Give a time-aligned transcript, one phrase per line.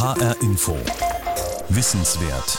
[0.00, 0.74] HR Info.
[1.68, 2.58] Wissenswert.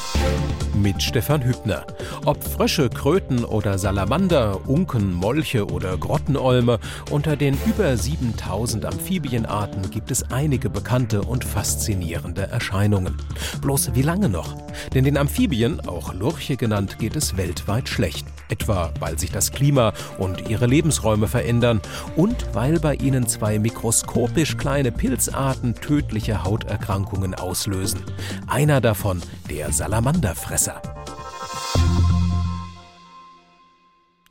[0.76, 1.88] Mit Stefan Hübner.
[2.24, 6.78] Ob Frösche, Kröten oder Salamander, Unken, Molche oder Grottenolme,
[7.10, 13.18] unter den über 7000 Amphibienarten gibt es einige bekannte und faszinierende Erscheinungen.
[13.64, 14.56] Bloß wie lange noch?
[14.94, 19.94] Denn den Amphibien, auch Lurche genannt, geht es weltweit schlecht etwa weil sich das Klima
[20.18, 21.82] und ihre Lebensräume verändern
[22.16, 28.02] und weil bei ihnen zwei mikroskopisch kleine Pilzarten tödliche Hauterkrankungen auslösen.
[28.48, 30.82] Einer davon der Salamanderfresser.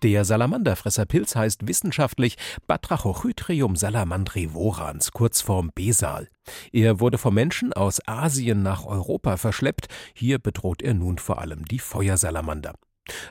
[0.03, 6.29] Der Salamanderfresserpilz heißt wissenschaftlich Batrachochytrium salamandrivorans, Kurzform Besal.
[6.73, 9.89] Er wurde vom Menschen aus Asien nach Europa verschleppt.
[10.15, 12.75] Hier bedroht er nun vor allem die Feuersalamander.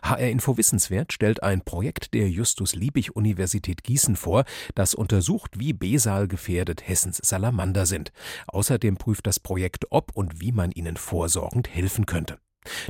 [0.04, 6.88] HR Info Wissenswert stellt ein Projekt der Justus-Liebig-Universität Gießen vor, das untersucht, wie Besal gefährdet
[6.88, 8.12] Hessens Salamander sind.
[8.48, 12.38] Außerdem prüft das Projekt, ob und wie man ihnen vorsorgend helfen könnte.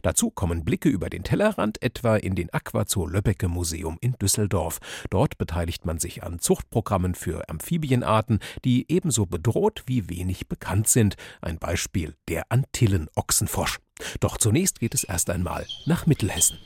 [0.02, 4.80] Dazu kommen Blicke über den Tellerrand, etwa in den Aquazoo Löbbecke Museum in Düsseldorf.
[5.10, 11.16] Dort beteiligt man sich an Zuchtprogrammen für Amphibienarten, die ebenso bedroht wie wenig bekannt sind.
[11.42, 13.80] Ein Beispiel der Antillen-Ochsenfrosch.
[14.20, 16.58] Doch zunächst geht es erst einmal nach Mittelhessen.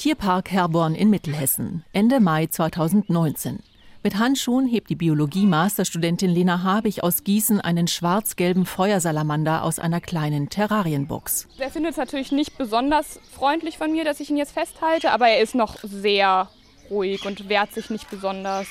[0.00, 3.58] Tierpark Herborn in Mittelhessen, Ende Mai 2019.
[4.02, 10.48] Mit Handschuhen hebt die Biologie-Masterstudentin Lena Habich aus Gießen einen schwarz-gelben Feuersalamander aus einer kleinen
[10.48, 11.48] Terrarienbox.
[11.58, 15.28] Er findet es natürlich nicht besonders freundlich von mir, dass ich ihn jetzt festhalte, aber
[15.28, 16.48] er ist noch sehr
[16.88, 18.68] ruhig und wehrt sich nicht besonders.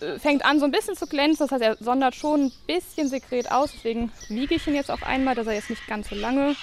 [0.00, 3.10] Äh, fängt an so ein bisschen zu glänzen, das heißt, er sondert schon ein bisschen
[3.10, 6.14] Sekret aus, deswegen wiege ich ihn jetzt auch einmal, dass er jetzt nicht ganz so
[6.14, 6.56] lange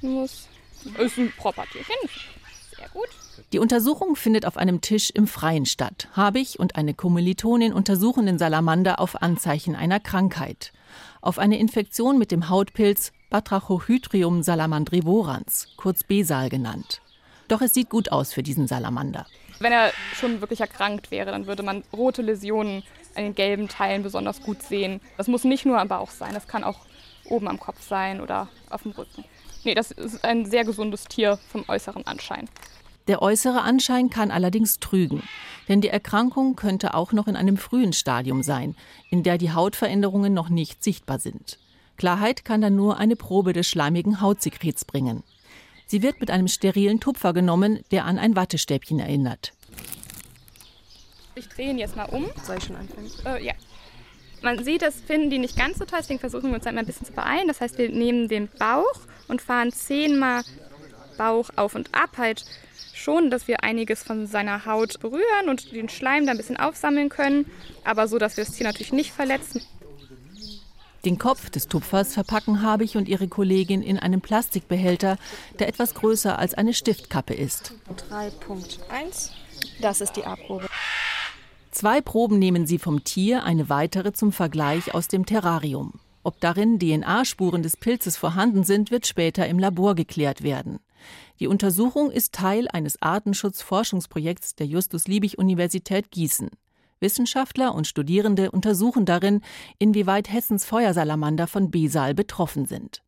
[0.00, 0.46] muss.
[0.96, 1.96] Ist ein Propertierchen,
[2.76, 3.08] sehr gut.
[3.52, 6.08] Die Untersuchung findet auf einem Tisch im Freien statt.
[6.14, 10.72] Habich und eine Kommilitonin untersuchen den Salamander auf Anzeichen einer Krankheit.
[11.20, 17.00] Auf eine Infektion mit dem Hautpilz Batrachohydrium salamandrivorans, kurz Besal genannt.
[17.48, 19.26] Doch es sieht gut aus für diesen Salamander.
[19.58, 22.82] Wenn er schon wirklich erkrankt wäre, dann würde man rote Läsionen
[23.14, 25.00] an den gelben Teilen besonders gut sehen.
[25.16, 26.80] Das muss nicht nur am Bauch sein, das kann auch
[27.26, 29.24] oben am Kopf sein oder auf dem Rücken.
[29.64, 32.48] Nee, das ist ein sehr gesundes Tier vom äußeren Anschein.
[33.08, 35.22] Der äußere Anschein kann allerdings trügen,
[35.68, 38.76] denn die Erkrankung könnte auch noch in einem frühen Stadium sein,
[39.10, 41.58] in der die Hautveränderungen noch nicht sichtbar sind.
[41.96, 45.22] Klarheit kann dann nur eine Probe des schleimigen Hautsekrets bringen.
[45.86, 49.52] Sie wird mit einem sterilen Tupfer genommen, der an ein Wattestäbchen erinnert.
[51.34, 52.26] Ich drehe ihn jetzt mal um.
[52.42, 53.10] Soll ich schon anfangen?
[53.26, 53.54] Äh, ja.
[54.42, 56.86] Man sieht, das finden die nicht ganz so toll, deswegen versuchen wir uns einmal ein
[56.86, 57.46] bisschen zu beeilen.
[57.46, 60.42] Das heißt, wir nehmen den Bauch und fahren zehnmal
[61.16, 62.44] Bauch auf und ab, halt
[62.94, 67.08] schon, dass wir einiges von seiner Haut berühren und den Schleim da ein bisschen aufsammeln
[67.08, 67.46] können,
[67.84, 69.62] aber so, dass wir das Tier natürlich nicht verletzen.
[71.04, 75.18] Den Kopf des Tupfers verpacken Habich und ihre Kollegin in einem Plastikbehälter,
[75.58, 77.74] der etwas größer als eine Stiftkappe ist.
[78.10, 79.30] 3.1,
[79.80, 80.68] das ist die A-Probe.
[81.72, 85.94] Zwei Proben nehmen sie vom Tier, eine weitere zum Vergleich aus dem Terrarium.
[86.22, 90.78] Ob darin DNA-Spuren des Pilzes vorhanden sind, wird später im Labor geklärt werden.
[91.40, 96.50] Die Untersuchung ist Teil eines Artenschutzforschungsprojekts der Justus-Liebig-Universität Gießen.
[97.00, 99.40] Wissenschaftler und Studierende untersuchen darin,
[99.78, 103.02] inwieweit Hessens Feuersalamander von Besal betroffen sind.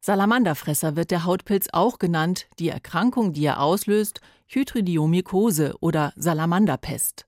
[0.00, 7.26] Salamanderfresser wird der Hautpilz auch genannt, die Erkrankung, die er auslöst, Hydridiomykose oder Salamanderpest.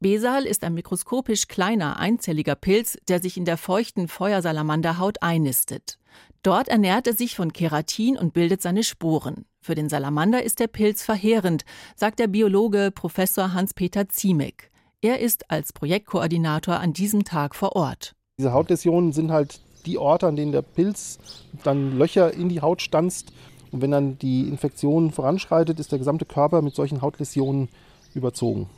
[0.00, 5.98] Besal ist ein mikroskopisch kleiner, einzelliger Pilz, der sich in der feuchten Feuersalamanderhaut einnistet.
[6.46, 9.46] Dort ernährt er sich von Keratin und bildet seine Sporen.
[9.60, 11.64] Für den Salamander ist der Pilz verheerend,
[11.96, 14.70] sagt der Biologe Professor Hans-Peter Ziemek.
[15.00, 18.14] Er ist als Projektkoordinator an diesem Tag vor Ort.
[18.38, 21.18] Diese Hautläsionen sind halt die Orte, an denen der Pilz
[21.64, 23.32] dann Löcher in die Haut stanzt.
[23.72, 27.68] Und wenn dann die Infektion voranschreitet, ist der gesamte Körper mit solchen Hautläsionen
[28.14, 28.70] überzogen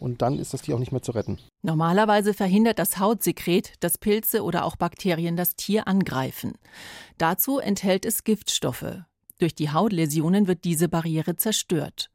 [0.00, 1.38] und dann ist das Tier auch nicht mehr zu retten.
[1.62, 6.54] Normalerweise verhindert das Hautsekret, dass Pilze oder auch Bakterien das Tier angreifen.
[7.18, 9.02] Dazu enthält es Giftstoffe.
[9.38, 12.10] Durch die Hautläsionen wird diese Barriere zerstört.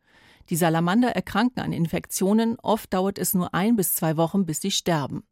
[0.49, 4.71] Die Salamander erkranken an Infektionen, oft dauert es nur ein bis zwei Wochen, bis sie
[4.71, 5.23] sterben.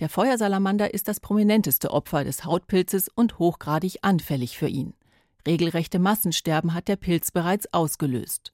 [0.00, 4.94] Der Feuersalamander ist das prominenteste Opfer des Hautpilzes und hochgradig anfällig für ihn.
[5.46, 8.52] Regelrechte Massensterben hat der Pilz bereits ausgelöst.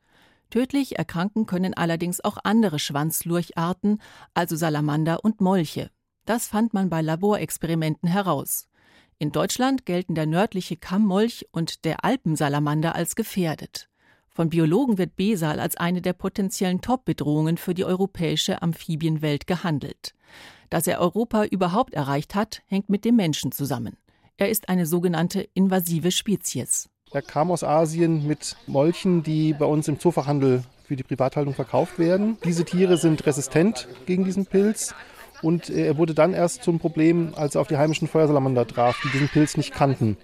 [0.55, 4.01] Tödlich erkranken können allerdings auch andere Schwanzlurcharten,
[4.35, 5.91] also Salamander und Molche.
[6.27, 8.69] Das fand man bei Laborexperimenten heraus.
[9.19, 13.89] In Deutschland gelten der nördliche Kammmolch und der Alpensalamander als gefährdet.
[14.29, 20.15] Von Biologen wird Besal als eine der potenziellen Top-Bedrohungen für die europäische Amphibienwelt gehandelt.
[20.71, 23.97] Dass er Europa überhaupt erreicht hat, hängt mit dem Menschen zusammen.
[24.37, 26.89] Er ist eine sogenannte invasive Spezies.
[27.15, 32.01] Er kam aus Asien mit Molchen, die bei uns im Zoofachhandel für die Privathaltung verkauft
[32.01, 32.39] werden.
[32.45, 34.97] Diese Tiere sind resistent gegen diesen Pilz
[35.41, 39.11] und er wurde dann erst zum Problem, als er auf die heimischen Feuersalamander traf, die
[39.11, 40.17] diesen Pilz nicht kannten.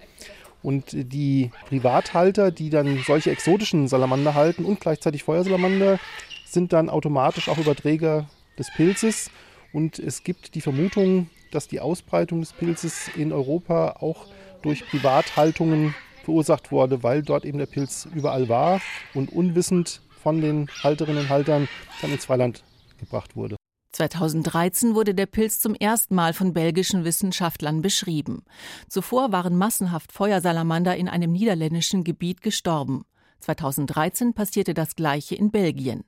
[0.63, 5.97] Und die Privathalter, die dann solche exotischen Salamander halten und gleichzeitig Feuersalamander,
[6.45, 8.27] sind dann automatisch auch Überträger
[8.59, 9.31] des Pilzes.
[9.71, 14.25] Und es gibt die Vermutung, dass die Ausbreitung des Pilzes in Europa auch
[14.61, 18.81] durch Privathaltungen verursacht wurde, weil dort eben der Pilz überall war
[19.13, 21.67] und unwissend von den Halterinnen und Haltern
[22.01, 22.63] dann ins Freiland
[22.99, 23.55] gebracht wurde.
[23.93, 28.43] 2013 wurde der Pilz zum ersten Mal von belgischen Wissenschaftlern beschrieben.
[28.87, 33.03] Zuvor waren massenhaft Feuersalamander in einem niederländischen Gebiet gestorben.
[33.41, 36.03] 2013 passierte das gleiche in Belgien.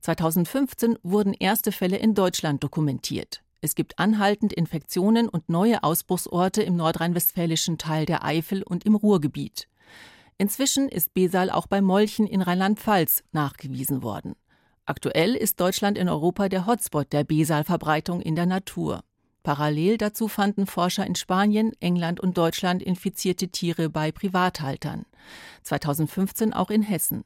[0.00, 3.43] 2015 wurden erste Fälle in Deutschland dokumentiert.
[3.64, 9.68] Es gibt anhaltend Infektionen und neue Ausbruchsorte im nordrhein-westfälischen Teil der Eifel und im Ruhrgebiet.
[10.36, 14.34] Inzwischen ist Besal auch bei Molchen in Rheinland-Pfalz nachgewiesen worden.
[14.84, 19.02] Aktuell ist Deutschland in Europa der Hotspot der Besal-Verbreitung in der Natur.
[19.42, 25.06] Parallel dazu fanden Forscher in Spanien, England und Deutschland infizierte Tiere bei Privathaltern.
[25.62, 27.24] 2015 auch in Hessen.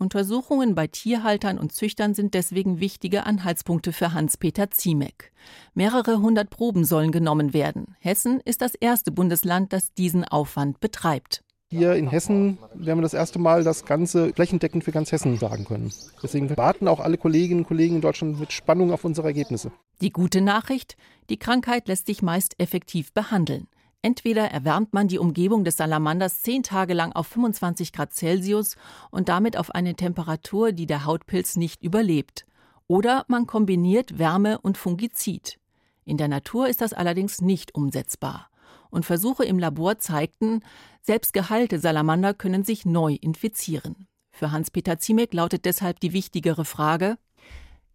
[0.00, 5.30] Untersuchungen bei Tierhaltern und Züchtern sind deswegen wichtige Anhaltspunkte für Hans-Peter Ziemek.
[5.74, 7.94] Mehrere hundert Proben sollen genommen werden.
[8.00, 11.44] Hessen ist das erste Bundesland, das diesen Aufwand betreibt.
[11.72, 15.66] Hier in Hessen werden wir das erste Mal das Ganze flächendeckend für ganz Hessen sagen
[15.66, 15.92] können.
[16.20, 19.70] Deswegen warten auch alle Kolleginnen und Kollegen in Deutschland mit Spannung auf unsere Ergebnisse.
[20.00, 20.96] Die gute Nachricht,
[21.28, 23.68] die Krankheit lässt sich meist effektiv behandeln.
[24.02, 28.76] Entweder erwärmt man die Umgebung des Salamanders zehn Tage lang auf 25 Grad Celsius
[29.10, 32.46] und damit auf eine Temperatur, die der Hautpilz nicht überlebt.
[32.86, 35.58] Oder man kombiniert Wärme und Fungizid.
[36.06, 38.48] In der Natur ist das allerdings nicht umsetzbar.
[38.88, 40.60] Und Versuche im Labor zeigten,
[41.02, 44.08] selbst geheilte Salamander können sich neu infizieren.
[44.32, 47.18] Für Hans-Peter Ziemek lautet deshalb die wichtigere Frage: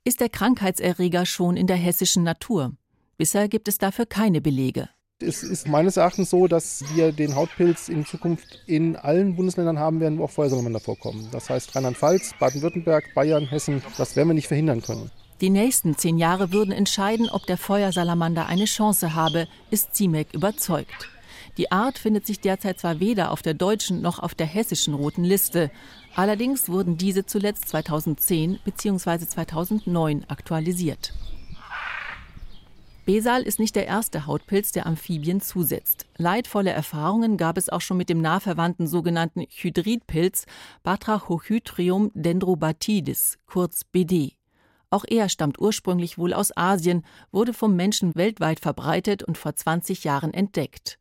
[0.03, 2.73] Ist der Krankheitserreger schon in der hessischen Natur?
[3.17, 4.89] Bisher gibt es dafür keine Belege.
[5.21, 10.01] Es ist meines Erachtens so, dass wir den Hautpilz in Zukunft in allen Bundesländern haben
[10.01, 11.29] werden, wo auch Feuersalamander vorkommen.
[11.31, 13.81] Das heißt Rheinland-Pfalz, Baden-Württemberg, Bayern, Hessen.
[13.97, 15.09] Das werden wir nicht verhindern können.
[15.39, 21.07] Die nächsten zehn Jahre würden entscheiden, ob der Feuersalamander eine Chance habe, ist Ziemek überzeugt.
[21.57, 25.23] Die Art findet sich derzeit zwar weder auf der deutschen noch auf der hessischen roten
[25.23, 25.71] Liste.
[26.13, 29.19] Allerdings wurden diese zuletzt 2010 bzw.
[29.19, 31.13] 2009 aktualisiert.
[33.05, 36.07] Besal ist nicht der erste Hautpilz, der Amphibien zusetzt.
[36.17, 40.47] Leidvolle Erfahrungen gab es auch schon mit dem nahverwandten sogenannten Hydridpilz
[40.81, 44.33] Batrachohydrium dendrobatidis, kurz BD.
[44.89, 50.03] Auch er stammt ursprünglich wohl aus Asien, wurde vom Menschen weltweit verbreitet und vor 20
[50.03, 50.97] Jahren entdeckt.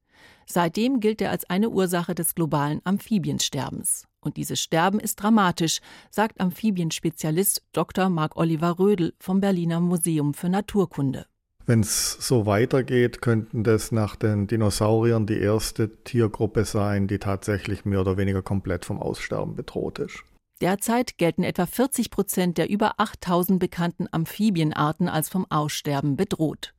[0.46, 4.06] Seitdem gilt er als eine Ursache des globalen Amphibiensterbens.
[4.20, 5.80] Und dieses Sterben ist dramatisch,
[6.10, 8.10] sagt Amphibienspezialist Dr.
[8.10, 11.24] Marc Oliver Rödel vom Berliner Museum für Naturkunde.
[11.66, 17.86] Wenn es so weitergeht, könnten das nach den Dinosauriern die erste Tiergruppe sein, die tatsächlich
[17.86, 20.24] mehr oder weniger komplett vom Aussterben bedroht ist.
[20.60, 26.74] Derzeit gelten etwa 40 Prozent der über 8000 bekannten Amphibienarten als vom Aussterben bedroht.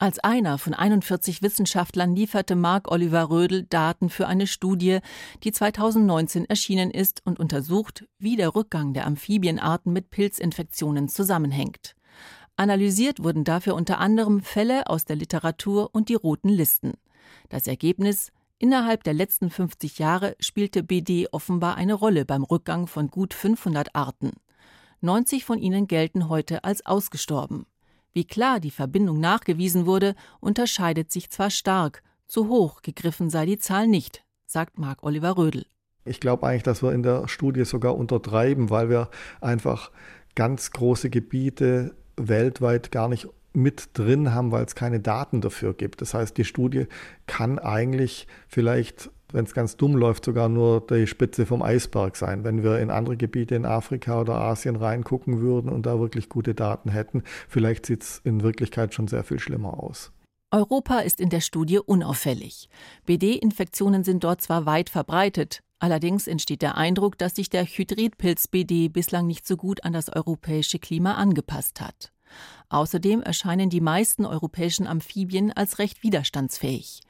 [0.00, 5.00] Als einer von 41 Wissenschaftlern lieferte Marc Oliver Rödel Daten für eine Studie,
[5.42, 11.96] die 2019 erschienen ist und untersucht, wie der Rückgang der Amphibienarten mit Pilzinfektionen zusammenhängt.
[12.58, 16.94] Analysiert wurden dafür unter anderem Fälle aus der Literatur und die roten Listen.
[17.48, 23.08] Das Ergebnis Innerhalb der letzten 50 Jahre spielte BD offenbar eine Rolle beim Rückgang von
[23.08, 24.32] gut 500 Arten.
[25.00, 27.66] 90 von ihnen gelten heute als ausgestorben.
[28.12, 33.58] Wie klar die Verbindung nachgewiesen wurde, unterscheidet sich zwar stark, zu hoch gegriffen sei die
[33.58, 35.66] Zahl nicht, sagt Marc Oliver Rödel.
[36.04, 39.08] Ich glaube eigentlich, dass wir in der Studie sogar untertreiben, weil wir
[39.40, 39.92] einfach
[40.34, 46.00] ganz große Gebiete weltweit gar nicht mit drin haben, weil es keine Daten dafür gibt.
[46.00, 46.86] Das heißt, die Studie
[47.26, 52.44] kann eigentlich vielleicht, wenn es ganz dumm läuft, sogar nur die Spitze vom Eisberg sein.
[52.44, 56.54] Wenn wir in andere Gebiete in Afrika oder Asien reingucken würden und da wirklich gute
[56.54, 60.12] Daten hätten, vielleicht sieht es in Wirklichkeit schon sehr viel schlimmer aus.
[60.50, 62.70] Europa ist in der Studie unauffällig.
[63.04, 68.88] BD-Infektionen sind dort zwar weit verbreitet, allerdings entsteht der Eindruck, dass sich der Hydridpilz BD
[68.88, 72.12] bislang nicht so gut an das europäische Klima angepasst hat.
[72.68, 77.00] Außerdem erscheinen die meisten europäischen Amphibien als recht widerstandsfähig.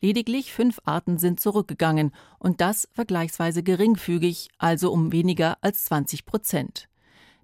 [0.00, 6.88] Lediglich fünf Arten sind zurückgegangen und das vergleichsweise geringfügig, also um weniger als 20 Prozent.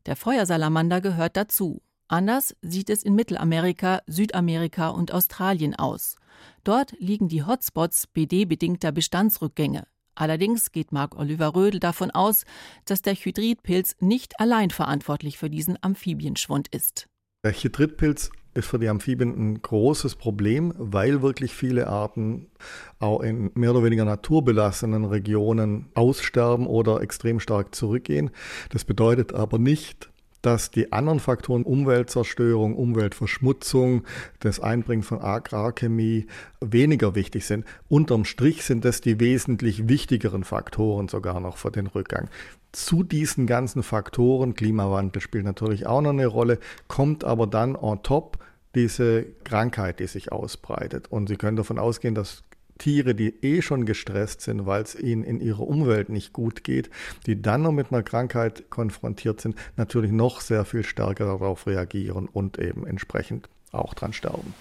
[0.07, 1.83] Der Feuersalamander gehört dazu.
[2.09, 6.17] Anders sieht es in Mittelamerika, Südamerika und Australien aus.
[6.65, 9.87] Dort liegen die Hotspots BD-bedingter Bestandsrückgänge.
[10.17, 12.45] Allerdings geht Marc Oliver Rödel davon aus,
[12.87, 17.07] dass der Hydridpilz nicht allein verantwortlich für diesen Amphibienschwund ist.
[17.45, 22.51] Der Hydridpilz ist für die Amphibien ein großes Problem, weil wirklich viele Arten
[22.99, 28.31] auch in mehr oder weniger naturbelassenen Regionen aussterben oder extrem stark zurückgehen.
[28.71, 30.11] Das bedeutet aber nicht,
[30.47, 34.05] dass die anderen Faktoren Umweltzerstörung, Umweltverschmutzung,
[34.39, 36.29] das Einbringen von Agrarchemie
[36.61, 37.65] weniger wichtig sind.
[37.89, 42.29] Unterm Strich sind das die wesentlich wichtigeren Faktoren sogar noch für den Rückgang.
[42.71, 48.05] Zu diesen ganzen Faktoren, Klimawandel spielt natürlich auch noch eine Rolle, kommt aber dann on
[48.05, 48.39] top
[48.77, 51.11] diese Krankheit, die sich ausbreitet.
[51.11, 52.45] Und Sie können davon ausgehen, dass
[52.79, 56.91] Tiere, die eh schon gestresst sind, weil es ihnen in ihrer Umwelt nicht gut geht,
[57.27, 62.29] die dann noch mit einer Krankheit konfrontiert sind, natürlich noch sehr viel stärker darauf reagieren
[62.29, 64.55] und eben entsprechend auch dran sterben.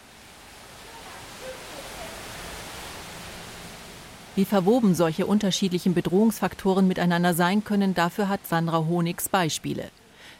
[4.35, 9.89] Wie verwoben solche unterschiedlichen Bedrohungsfaktoren miteinander sein können, dafür hat Sandra Honigs Beispiele.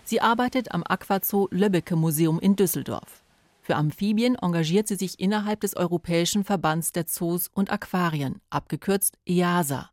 [0.04, 3.25] Sie arbeitet am Aquazoo Löbbecke Museum in Düsseldorf.
[3.66, 9.90] Für Amphibien engagiert sie sich innerhalb des Europäischen Verbands der Zoos und Aquarien, abgekürzt EASA.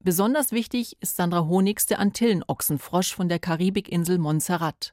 [0.00, 4.92] Besonders wichtig ist Sandra Honigs der Antillenochsenfrosch von der Karibikinsel Montserrat.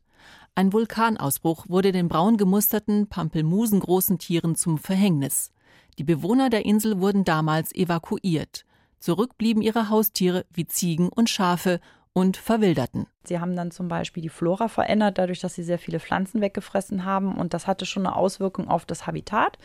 [0.55, 5.51] Ein Vulkanausbruch wurde den braun gemusterten, pampelmusengroßen Tieren zum Verhängnis.
[5.97, 8.63] Die Bewohner der Insel wurden damals evakuiert.
[8.97, 11.81] Zurück blieben ihre Haustiere wie Ziegen und Schafe
[12.17, 13.07] und verwilderten.
[13.25, 17.03] Sie haben dann zum Beispiel die Flora verändert, dadurch, dass sie sehr viele Pflanzen weggefressen
[17.03, 17.35] haben.
[17.35, 19.57] Und das hatte schon eine Auswirkung auf das Habitat.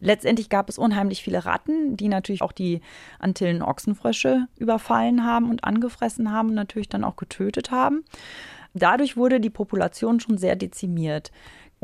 [0.00, 2.80] Letztendlich gab es unheimlich viele Ratten, die natürlich auch die
[3.20, 8.04] Antillen-Ochsenfrösche überfallen haben und angefressen haben und natürlich dann auch getötet haben.
[8.74, 11.30] Dadurch wurde die Population schon sehr dezimiert.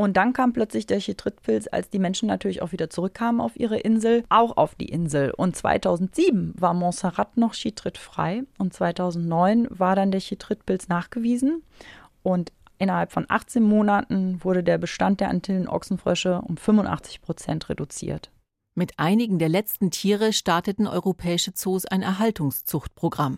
[0.00, 3.78] Und dann kam plötzlich der Chytridpilz, als die Menschen natürlich auch wieder zurückkamen auf ihre
[3.78, 5.30] Insel, auch auf die Insel.
[5.30, 11.64] Und 2007 war Montserrat noch chytridfrei und 2009 war dann der Chytridpilz nachgewiesen.
[12.23, 18.30] Und innerhalb von 18 Monaten wurde der Bestand der Antillen-Ochsenfrösche um 85 Prozent reduziert.
[18.75, 23.37] Mit einigen der letzten Tiere starteten europäische Zoos ein Erhaltungszuchtprogramm.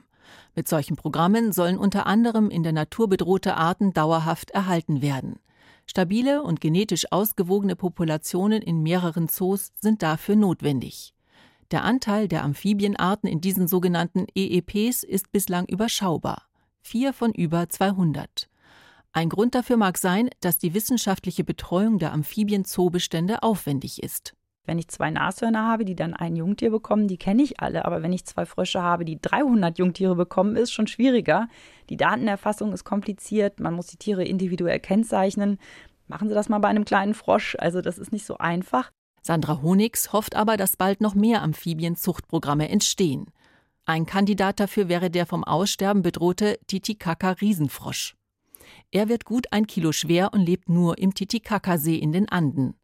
[0.54, 5.40] Mit solchen Programmen sollen unter anderem in der Natur bedrohte Arten dauerhaft erhalten werden.
[5.86, 11.14] Stabile und genetisch ausgewogene Populationen in mehreren Zoos sind dafür notwendig.
[11.70, 16.42] Der Anteil der Amphibienarten in diesen sogenannten EEPs ist bislang überschaubar.
[16.82, 18.48] Vier von über 200.
[19.12, 24.34] Ein Grund dafür mag sein, dass die wissenschaftliche Betreuung der Amphibien-Zoobestände aufwendig ist.
[24.64, 27.84] Wenn ich zwei Nashörner habe, die dann ein Jungtier bekommen, die kenne ich alle.
[27.84, 31.48] Aber wenn ich zwei Frösche habe, die 300 Jungtiere bekommen, ist schon schwieriger.
[31.90, 33.58] Die Datenerfassung ist kompliziert.
[33.58, 35.58] Man muss die Tiere individuell kennzeichnen.
[36.06, 37.56] Machen Sie das mal bei einem kleinen Frosch.
[37.58, 38.92] Also das ist nicht so einfach.
[39.20, 43.26] Sandra Honigs hofft aber, dass bald noch mehr Amphibienzuchtprogramme entstehen.
[43.84, 48.14] Ein Kandidat dafür wäre der vom Aussterben bedrohte Titicaca-Riesenfrosch.
[48.92, 52.74] Er wird gut ein Kilo schwer und lebt nur im Titicaca-See in den Anden.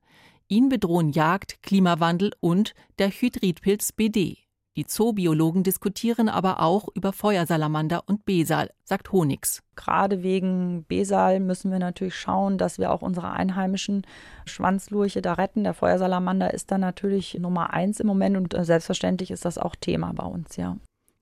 [0.50, 4.38] Ihn bedrohen Jagd, Klimawandel und der Hydridpilz BD.
[4.78, 9.62] Die Zoobiologen diskutieren aber auch über Feuersalamander und Besal, sagt Honigs.
[9.76, 14.06] Gerade wegen Besal müssen wir natürlich schauen, dass wir auch unsere einheimischen
[14.46, 15.64] Schwanzlurche da retten.
[15.64, 19.76] Der Feuersalamander ist da natürlich Nummer eins im Moment und äh, selbstverständlich ist das auch
[19.76, 20.78] Thema bei uns, ja.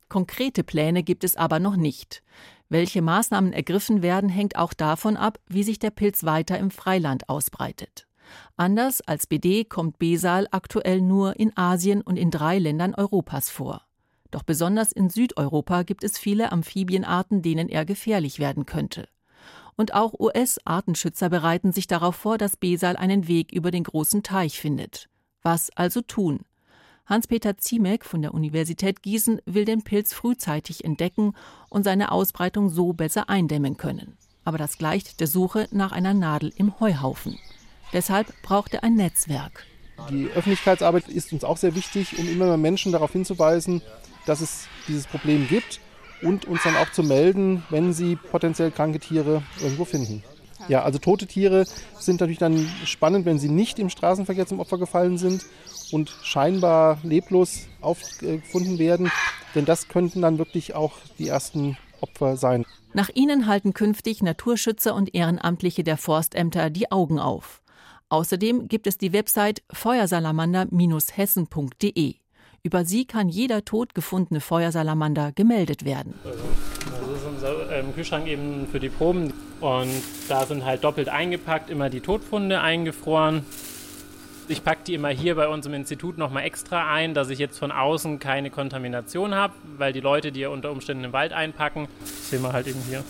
[0.09, 2.23] Konkrete Pläne gibt es aber noch nicht.
[2.68, 7.28] Welche Maßnahmen ergriffen werden, hängt auch davon ab, wie sich der Pilz weiter im Freiland
[7.28, 8.05] ausbreitet.
[8.56, 13.83] Anders als BD kommt Besal aktuell nur in Asien und in drei Ländern Europas vor.
[14.30, 19.09] Doch besonders in Südeuropa gibt es viele Amphibienarten, denen er gefährlich werden könnte.
[19.76, 24.61] Und auch US-Artenschützer bereiten sich darauf vor, dass Besal einen Weg über den großen Teich
[24.61, 25.09] findet.
[25.42, 26.40] Was also tun?
[27.06, 31.35] Hans-Peter Ziemek von der Universität Gießen will den Pilz frühzeitig entdecken
[31.68, 34.16] und seine Ausbreitung so besser eindämmen können.
[34.45, 37.38] Aber das gleicht der Suche nach einer Nadel im Heuhaufen.
[37.93, 39.64] Deshalb braucht er ein Netzwerk.
[40.11, 43.83] Die Öffentlichkeitsarbeit ist uns auch sehr wichtig, um immer mehr Menschen darauf hinzuweisen,
[44.26, 45.81] dass es dieses Problem gibt
[46.23, 50.23] und uns dann auch zu melden, wenn sie potenziell kranke Tiere irgendwo finden.
[50.69, 51.64] Ja, also tote Tiere
[51.99, 55.45] sind natürlich dann spannend, wenn sie nicht im Straßenverkehr zum Opfer gefallen sind
[55.93, 59.12] und scheinbar leblos aufgefunden werden,
[59.55, 62.64] denn das könnten dann wirklich auch die ersten Opfer sein.
[62.95, 67.61] Nach ihnen halten künftig Naturschützer und Ehrenamtliche der Forstämter die Augen auf.
[68.08, 72.14] Außerdem gibt es die Website feuersalamander-hessen.de.
[72.62, 76.14] Über sie kann jeder tot gefundene Feuersalamander gemeldet werden.
[76.22, 79.90] Das ist unser im Kühlschrank eben für die Proben und
[80.28, 83.44] da sind halt doppelt eingepackt immer die Todfunde eingefroren.
[84.48, 87.58] Ich packe die immer hier bei uns im Institut nochmal extra ein, dass ich jetzt
[87.58, 91.88] von außen keine Kontamination habe, weil die Leute, die ja unter Umständen im Wald einpacken,
[91.98, 93.02] das sehen wir halt eben hier.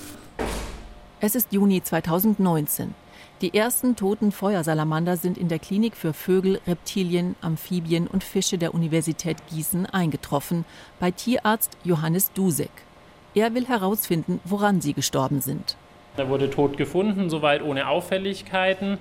[1.20, 2.94] Es ist Juni 2019.
[3.42, 8.72] Die ersten toten Feuersalamander sind in der Klinik für Vögel, Reptilien, Amphibien und Fische der
[8.72, 10.64] Universität Gießen eingetroffen,
[11.00, 12.70] bei Tierarzt Johannes Dusek.
[13.34, 15.76] Er will herausfinden, woran sie gestorben sind.
[16.16, 18.96] Er wurde tot gefunden, soweit ohne Auffälligkeiten.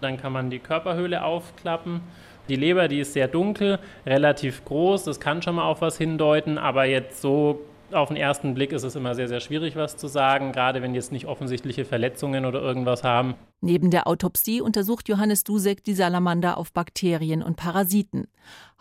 [0.00, 2.00] Dann kann man die Körperhöhle aufklappen.
[2.48, 6.58] Die Leber, die ist sehr dunkel, relativ groß, das kann schon mal auf was hindeuten,
[6.58, 7.60] aber jetzt so
[7.92, 10.94] auf den ersten Blick ist es immer sehr, sehr schwierig, was zu sagen, gerade wenn
[10.94, 13.34] jetzt nicht offensichtliche Verletzungen oder irgendwas haben.
[13.60, 18.26] Neben der Autopsie untersucht Johannes Dusek die Salamander auf Bakterien und Parasiten.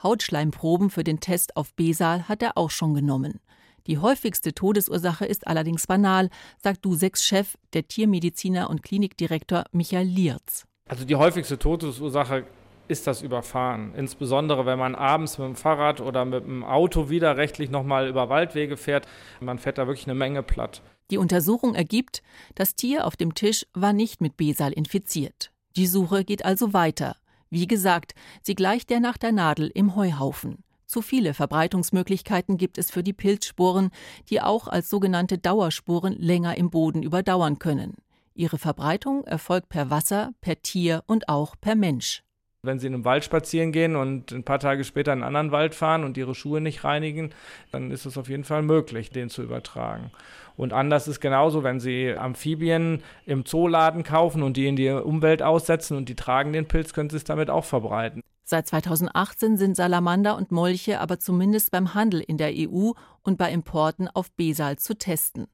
[0.01, 3.39] Hautschleimproben für den Test auf Besal hat er auch schon genommen.
[3.87, 6.29] Die häufigste Todesursache ist allerdings banal,
[6.61, 10.65] sagt Duseks Chef, der Tiermediziner und Klinikdirektor Michael Lierz.
[10.87, 12.45] Also die häufigste Todesursache
[12.89, 13.93] ist das Überfahren.
[13.95, 18.77] Insbesondere wenn man abends mit dem Fahrrad oder mit dem Auto widerrechtlich nochmal über Waldwege
[18.77, 19.07] fährt.
[19.39, 20.81] Man fährt da wirklich eine Menge platt.
[21.11, 22.21] Die Untersuchung ergibt,
[22.55, 25.51] das Tier auf dem Tisch war nicht mit Besal infiziert.
[25.75, 27.15] Die Suche geht also weiter.
[27.49, 30.63] Wie gesagt, sie gleicht der nach der Nadel im Heuhaufen.
[30.85, 33.91] Zu viele Verbreitungsmöglichkeiten gibt es für die Pilzsporen,
[34.29, 37.95] die auch als sogenannte Dauerspuren länger im Boden überdauern können.
[38.33, 42.23] Ihre Verbreitung erfolgt per Wasser, per Tier und auch per Mensch.
[42.61, 45.51] Wenn Sie in einem Wald spazieren gehen und ein paar Tage später in einen anderen
[45.53, 47.29] Wald fahren und Ihre Schuhe nicht reinigen,
[47.71, 50.11] dann ist es auf jeden Fall möglich, den zu übertragen.
[50.57, 55.41] Und anders ist genauso, wenn Sie Amphibien im Zooladen kaufen und die in die Umwelt
[55.41, 58.21] aussetzen und die tragen den Pilz, können Sie es damit auch verbreiten.
[58.43, 63.53] Seit 2018 sind Salamander und Molche aber zumindest beim Handel in der EU und bei
[63.53, 65.47] Importen auf Besal zu testen.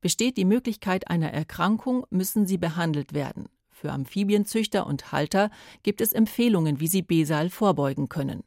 [0.00, 3.48] Besteht die Möglichkeit einer Erkrankung, müssen sie behandelt werden.
[3.84, 5.50] Für Amphibienzüchter und Halter
[5.82, 8.42] gibt es Empfehlungen, wie sie Besal vorbeugen können.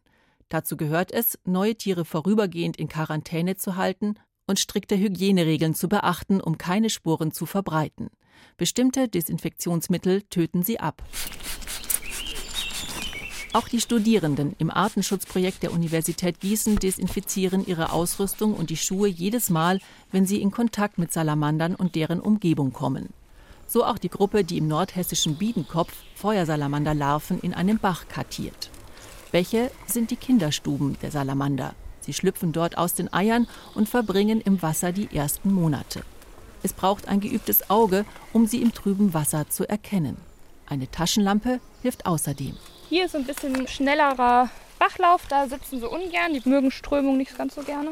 [0.49, 4.15] Dazu gehört es, neue Tiere vorübergehend in Quarantäne zu halten
[4.47, 8.09] und strikte Hygieneregeln zu beachten, um keine Spuren zu verbreiten.
[8.57, 11.03] Bestimmte Desinfektionsmittel töten sie ab.
[13.53, 19.51] Auch die Studierenden im Artenschutzprojekt der Universität Gießen desinfizieren ihre Ausrüstung und die Schuhe jedes
[19.51, 23.13] Mal, wenn sie in Kontakt mit Salamandern und deren Umgebung kommen.
[23.67, 28.69] So auch die Gruppe, die im nordhessischen Biedenkopf Feuersalamanderlarven in einem Bach kartiert.
[29.31, 31.75] Bäche sind die Kinderstuben der Salamander.
[31.99, 36.03] Sie schlüpfen dort aus den Eiern und verbringen im Wasser die ersten Monate.
[36.63, 40.15] Es braucht ein geübtes Auge, um sie im trüben Wasser zu erkennen.
[40.65, 42.55] Eine Taschenlampe hilft außerdem.
[42.87, 44.49] Hier ist ein bisschen schnellerer
[44.79, 47.91] Bachlauf, da sitzen sie ungern, die mögen Strömung nicht ganz so gerne.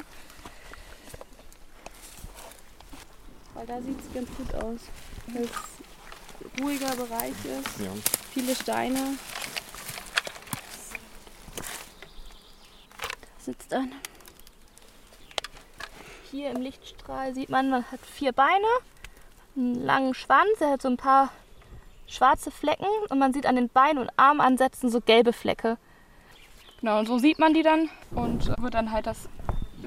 [3.53, 4.79] Weil da sieht es ganz gut aus
[5.27, 7.79] weil es ruhiger Bereich ist.
[7.79, 7.91] Ja.
[8.31, 9.17] Viele Steine.
[13.21, 13.95] Da sitzt einer.
[16.31, 18.67] Hier im Lichtstrahl sieht man, man hat vier Beine,
[19.55, 21.31] einen langen Schwanz, er hat so ein paar
[22.07, 25.77] schwarze Flecken und man sieht an den Beinen und Armansätzen so gelbe Flecke.
[26.81, 29.29] Genau, und so sieht man die dann und wird dann halt das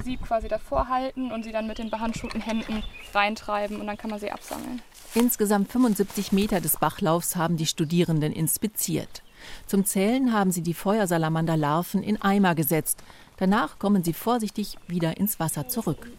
[0.02, 2.82] Sieb quasi davor halten und sie dann mit den behandschuhten Händen
[3.14, 4.82] reintreiben und dann kann man sie absammeln.
[5.14, 9.22] Insgesamt 75 Meter des Bachlaufs haben die Studierenden inspiziert.
[9.66, 13.02] Zum Zählen haben sie die Feuersalamanderlarven in Eimer gesetzt.
[13.36, 16.10] Danach kommen sie vorsichtig wieder ins Wasser zurück.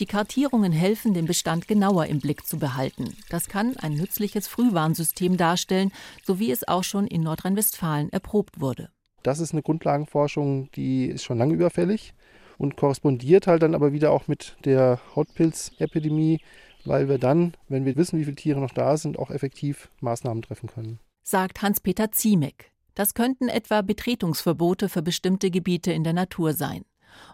[0.00, 3.16] Die Kartierungen helfen, den Bestand genauer im Blick zu behalten.
[3.28, 5.92] Das kann ein nützliches Frühwarnsystem darstellen,
[6.24, 8.90] so wie es auch schon in Nordrhein-Westfalen erprobt wurde.
[9.22, 12.14] Das ist eine Grundlagenforschung, die ist schon lange überfällig
[12.58, 16.40] und korrespondiert halt dann aber wieder auch mit der Hautpilzepidemie,
[16.84, 20.42] weil wir dann, wenn wir wissen, wie viele Tiere noch da sind, auch effektiv Maßnahmen
[20.42, 20.98] treffen können.
[21.22, 22.72] Sagt Hans-Peter Ziemek.
[22.94, 26.84] Das könnten etwa Betretungsverbote für bestimmte Gebiete in der Natur sein.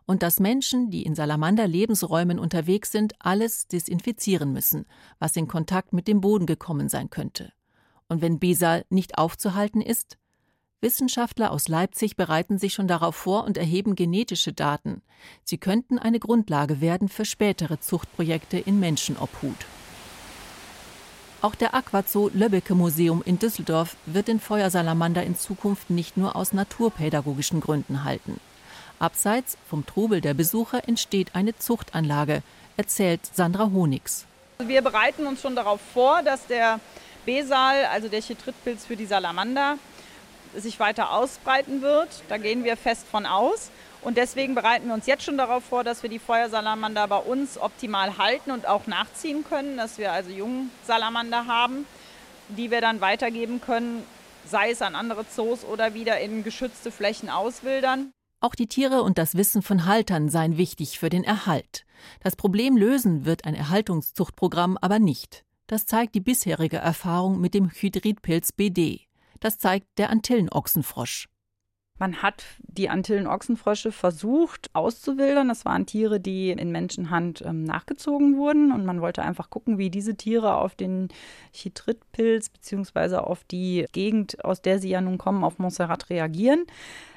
[0.07, 4.87] Und dass Menschen, die in Salamander-Lebensräumen unterwegs sind, alles desinfizieren müssen,
[5.19, 7.53] was in Kontakt mit dem Boden gekommen sein könnte.
[8.09, 10.19] Und wenn Besal nicht aufzuhalten ist,
[10.81, 15.03] Wissenschaftler aus Leipzig bereiten sich schon darauf vor und erheben genetische Daten.
[15.43, 19.67] Sie könnten eine Grundlage werden für spätere Zuchtprojekte in Menschenobhut.
[21.43, 26.53] Auch der Aquazoo Löbbecke Museum in Düsseldorf wird den Feuersalamander in Zukunft nicht nur aus
[26.53, 28.39] naturpädagogischen Gründen halten.
[29.01, 32.43] Abseits vom Trubel der Besucher entsteht eine Zuchtanlage,
[32.77, 34.27] erzählt Sandra Honigs.
[34.65, 36.79] Wir bereiten uns schon darauf vor, dass der
[37.27, 39.77] Besal, also der Chitritpilz für die Salamander,
[40.57, 42.09] sich weiter ausbreiten wird.
[42.29, 43.71] Da gehen wir fest von aus.
[44.01, 47.59] Und deswegen bereiten wir uns jetzt schon darauf vor, dass wir die Feuersalamander bei uns
[47.59, 51.85] optimal halten und auch nachziehen können, dass wir also jungen Salamander haben,
[52.49, 54.05] die wir dann weitergeben können,
[54.47, 58.13] sei es an andere Zoos oder wieder in geschützte Flächen auswildern.
[58.41, 61.85] Auch die Tiere und das Wissen von Haltern seien wichtig für den Erhalt.
[62.21, 65.45] Das Problem lösen wird ein Erhaltungszuchtprogramm aber nicht.
[65.67, 69.08] Das zeigt die bisherige Erfahrung mit dem Hydridpilz BD.
[69.41, 71.29] Das zeigt der Antillenochsenfrosch.
[71.99, 75.49] Man hat die Antillenochsenfrösche versucht auszuwildern.
[75.49, 78.71] Das waren Tiere, die in Menschenhand ähm, nachgezogen wurden.
[78.71, 81.09] Und man wollte einfach gucken, wie diese Tiere auf den
[81.53, 86.67] Chitritpilz beziehungsweise auf die Gegend, aus der sie ja nun kommen, auf Montserrat reagieren.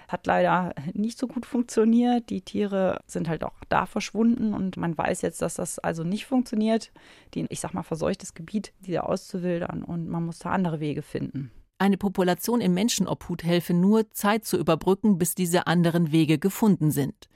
[0.07, 2.31] Hat leider nicht so gut funktioniert.
[2.31, 6.25] Die Tiere sind halt auch da verschwunden und man weiß jetzt, dass das also nicht
[6.25, 6.91] funktioniert,
[7.35, 11.51] die, ich sag mal, verseuchtes Gebiet wieder auszuwildern und man muss da andere Wege finden.
[11.81, 17.27] Eine Population in Menschenobhut helfe nur, Zeit zu überbrücken, bis diese anderen Wege gefunden sind.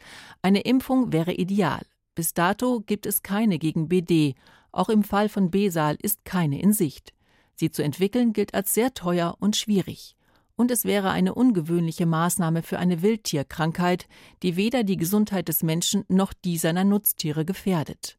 [0.44, 1.82] Eine Impfung wäre ideal.
[2.14, 4.36] Bis dato gibt es keine gegen BD.
[4.72, 7.12] Auch im Fall von Besal ist keine in Sicht.
[7.56, 10.16] Sie zu entwickeln gilt als sehr teuer und schwierig
[10.56, 14.08] und es wäre eine ungewöhnliche Maßnahme für eine Wildtierkrankheit,
[14.42, 18.18] die weder die Gesundheit des Menschen noch die seiner Nutztiere gefährdet.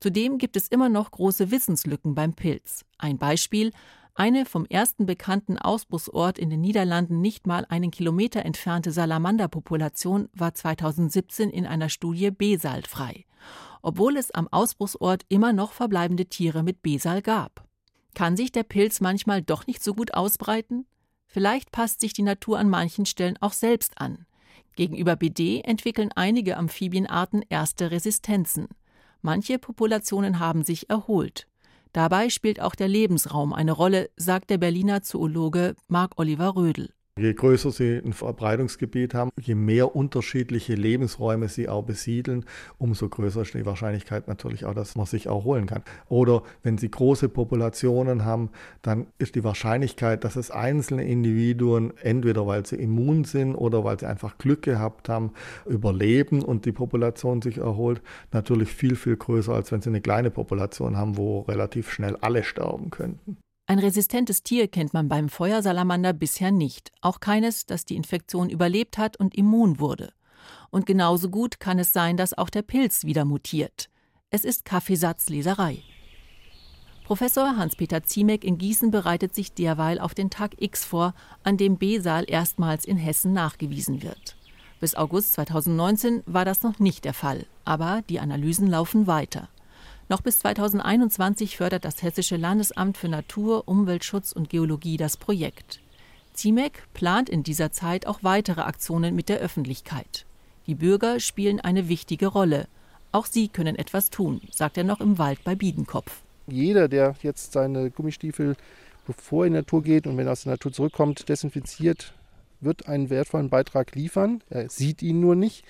[0.00, 2.84] Zudem gibt es immer noch große Wissenslücken beim Pilz.
[2.98, 3.72] Ein Beispiel
[4.18, 10.54] eine vom ersten bekannten Ausbruchsort in den Niederlanden nicht mal einen Kilometer entfernte Salamanderpopulation war
[10.54, 13.26] 2017 in einer Studie besalfrei,
[13.80, 17.64] obwohl es am Ausbruchsort immer noch verbleibende Tiere mit Besal gab.
[18.14, 20.86] Kann sich der Pilz manchmal doch nicht so gut ausbreiten?
[21.28, 24.26] Vielleicht passt sich die Natur an manchen Stellen auch selbst an.
[24.74, 28.66] Gegenüber BD entwickeln einige Amphibienarten erste Resistenzen.
[29.22, 31.47] Manche Populationen haben sich erholt.
[31.92, 36.90] Dabei spielt auch der Lebensraum eine Rolle, sagt der Berliner Zoologe Marc Oliver Rödel.
[37.18, 42.44] Je größer sie ein Verbreitungsgebiet haben, je mehr unterschiedliche Lebensräume sie auch besiedeln,
[42.78, 45.82] umso größer ist die Wahrscheinlichkeit natürlich auch, dass man sich erholen kann.
[46.08, 48.50] Oder wenn sie große Populationen haben,
[48.82, 53.98] dann ist die Wahrscheinlichkeit, dass es einzelne Individuen, entweder weil sie immun sind oder weil
[53.98, 55.32] sie einfach Glück gehabt haben,
[55.66, 58.00] überleben und die Population sich erholt,
[58.30, 62.44] natürlich viel, viel größer, als wenn sie eine kleine Population haben, wo relativ schnell alle
[62.44, 63.38] sterben könnten.
[63.70, 68.96] Ein resistentes Tier kennt man beim Feuersalamander bisher nicht, auch keines, das die Infektion überlebt
[68.96, 70.14] hat und immun wurde.
[70.70, 73.90] Und genauso gut kann es sein, dass auch der Pilz wieder mutiert.
[74.30, 75.82] Es ist Kaffeesatzleserei.
[77.04, 81.76] Professor Hans-Peter Ziemek in Gießen bereitet sich derweil auf den Tag X vor, an dem
[81.76, 84.38] B-Saal erstmals in Hessen nachgewiesen wird.
[84.80, 89.50] Bis August 2019 war das noch nicht der Fall, aber die Analysen laufen weiter.
[90.10, 95.80] Noch bis 2021 fördert das Hessische Landesamt für Natur, Umweltschutz und Geologie das Projekt.
[96.34, 100.24] CIMEC plant in dieser Zeit auch weitere Aktionen mit der Öffentlichkeit.
[100.66, 102.68] Die Bürger spielen eine wichtige Rolle.
[103.12, 106.22] Auch sie können etwas tun, sagt er noch im Wald bei Biedenkopf.
[106.46, 108.56] Jeder, der jetzt seine Gummistiefel,
[109.06, 112.14] bevor er in die Natur geht und wenn er aus der Natur zurückkommt, desinfiziert,
[112.60, 114.42] wird einen wertvollen Beitrag liefern.
[114.48, 115.64] Er sieht ihn nur nicht.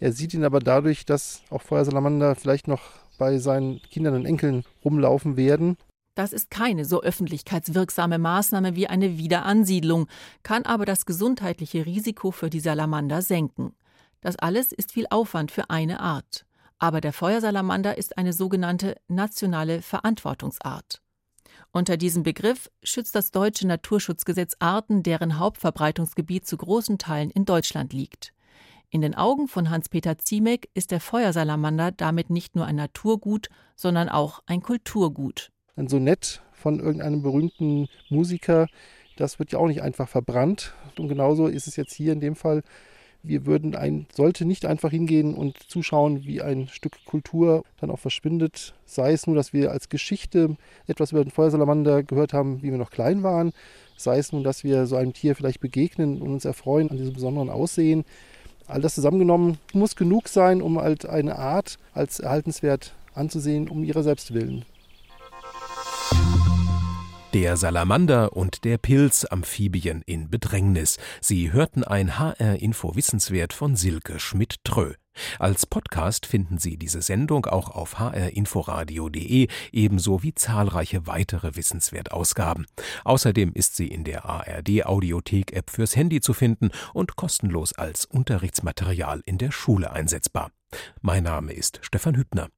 [0.00, 4.64] Er sieht ihn aber dadurch, dass auch Feuersalamander vielleicht noch bei seinen Kindern und Enkeln
[4.84, 5.76] rumlaufen werden.
[6.14, 10.06] Das ist keine so öffentlichkeitswirksame Maßnahme wie eine Wiederansiedlung,
[10.42, 13.74] kann aber das gesundheitliche Risiko für die Salamander senken.
[14.20, 16.46] Das alles ist viel Aufwand für eine Art.
[16.78, 21.00] Aber der Feuersalamander ist eine sogenannte nationale Verantwortungsart.
[21.72, 27.92] Unter diesem Begriff schützt das deutsche Naturschutzgesetz Arten, deren Hauptverbreitungsgebiet zu großen Teilen in Deutschland
[27.92, 28.32] liegt.
[28.94, 34.08] In den Augen von Hans-Peter Ziemek ist der Feuersalamander damit nicht nur ein Naturgut, sondern
[34.08, 35.50] auch ein Kulturgut.
[35.74, 38.68] Ein Sonett von irgendeinem berühmten Musiker,
[39.16, 40.74] das wird ja auch nicht einfach verbrannt.
[40.96, 42.62] Und genauso ist es jetzt hier in dem Fall.
[43.24, 47.98] Wir würden ein, sollte nicht einfach hingehen und zuschauen, wie ein Stück Kultur dann auch
[47.98, 48.76] verschwindet.
[48.84, 52.78] Sei es nur, dass wir als Geschichte etwas über den Feuersalamander gehört haben, wie wir
[52.78, 53.54] noch klein waren.
[53.96, 57.14] Sei es nun, dass wir so einem Tier vielleicht begegnen und uns erfreuen an diesem
[57.14, 58.04] besonderen Aussehen.
[58.66, 64.02] All das zusammengenommen muss genug sein, um halt eine Art als erhaltenswert anzusehen, um ihrer
[64.02, 64.64] selbst willen.
[67.34, 70.98] Der Salamander und der Pilz Amphibien in Bedrängnis.
[71.20, 74.94] Sie hörten ein HR Info Wissenswert von Silke Schmidt-Trö.
[75.38, 82.66] Als Podcast finden Sie diese Sendung auch auf hrinforadio.de ebenso wie zahlreiche weitere Wissenswertausgaben.
[83.04, 88.04] Außerdem ist sie in der ARD Audiothek App fürs Handy zu finden und kostenlos als
[88.04, 90.50] Unterrichtsmaterial in der Schule einsetzbar.
[91.00, 92.48] Mein Name ist Stefan Hübner.